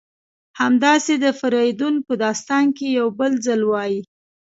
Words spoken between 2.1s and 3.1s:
داستان کې یو